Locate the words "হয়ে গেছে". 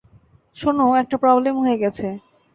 1.63-2.07